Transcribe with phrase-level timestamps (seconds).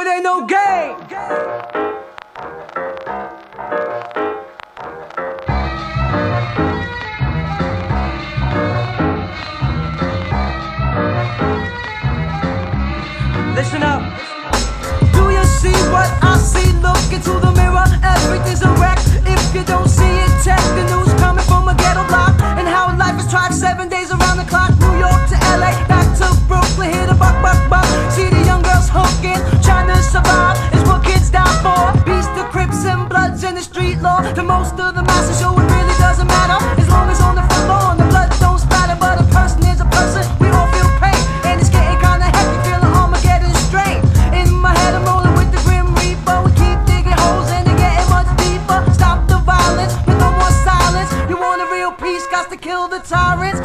[0.00, 1.37] it ain't no game.
[34.38, 36.64] To most of the masses, show it really doesn't matter.
[36.80, 38.94] As long as on the front lawn, the blood don't splatter.
[38.94, 41.18] But a person is a person, we all feel pain.
[41.42, 43.98] And it's getting kinda heavy, feeling Armageddon strain.
[44.30, 46.38] In my head, I'm rolling with the Grim Reaper.
[46.46, 48.78] We keep digging holes and they're getting much deeper.
[48.94, 51.10] Stop the violence, with no more silence.
[51.28, 53.57] You want a real peace, got to kill the tyrants.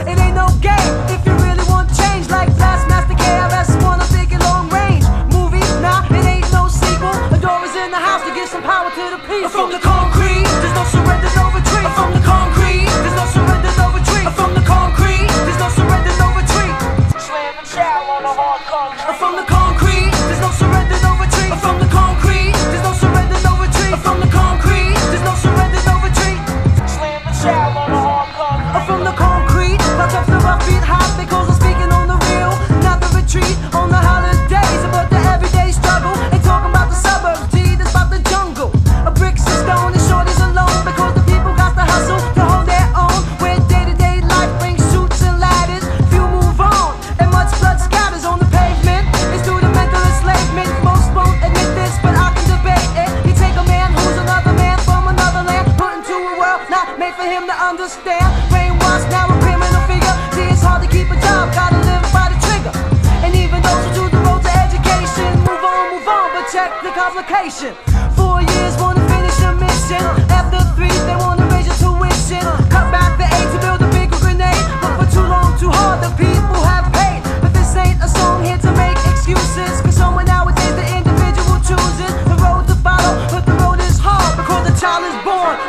[57.74, 58.30] Understand.
[58.54, 60.16] Brainwashed now a criminal figure.
[60.34, 62.74] See, it's hard to keep a job, gotta live by the trigger.
[63.26, 66.70] And even those who do the road to education, move on, move on, but check
[66.86, 67.93] the complication.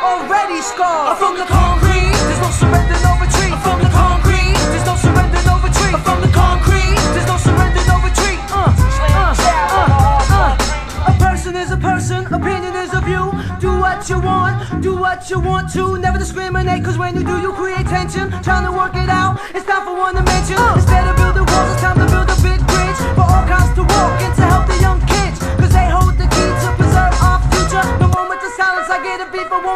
[0.05, 1.17] Already scarred.
[1.19, 3.57] From the concrete, there's no surrender, no retreat.
[3.65, 5.97] From the concrete, there's no surrender, no retreat.
[6.05, 8.41] From the concrete, there's no surrender, no retreat.
[8.53, 8.69] Uh,
[9.17, 9.35] uh,
[9.81, 11.13] uh, uh.
[11.13, 13.33] A person is a person, opinion is a view.
[13.61, 15.99] Do what you want, do what you want to.
[15.99, 18.31] Never discriminate, cause when you do, you create tension.
[18.43, 20.61] Trying to work it out, it's time for one dimension.
[20.77, 21.24] Instead of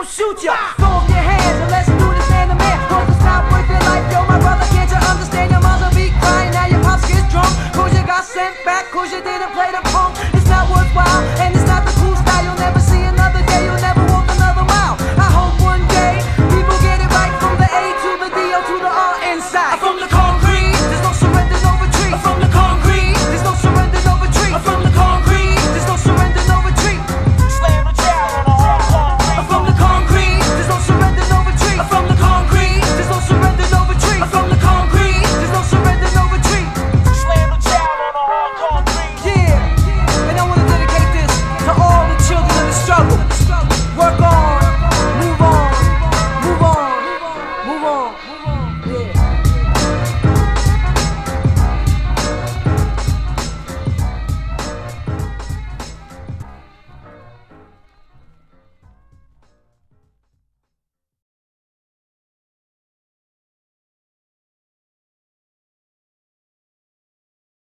[0.08, 0.56] shoot ya.
[0.80, 2.78] Throw up your hands and let's do this man to man.
[2.88, 4.64] Cause it's not worth your life, yo, my brother.
[4.72, 5.52] Can't you understand?
[5.52, 7.52] Your mother be crying, now your pops get drunk.
[7.76, 10.16] Cause you got sent back, cause you didn't play the punk.
[10.32, 12.42] It's not worthwhile, and it's not the cool style.
[12.44, 14.96] You'll never see another day, you'll never walk another mile.
[15.20, 18.58] I hope one day people get it right from the A to the D O
[18.64, 19.76] to the R inside.
[19.76, 20.27] I'm From the concrete,